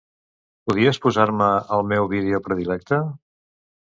Podries 0.69 0.99
posar-me 1.03 1.49
el 1.77 1.85
meu 1.91 2.09
vídeo 2.13 2.41
predilecte? 2.47 3.01